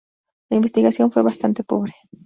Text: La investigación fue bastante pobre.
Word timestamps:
La 0.49 0.57
investigación 0.57 1.11
fue 1.11 1.21
bastante 1.21 1.63
pobre. 1.63 1.93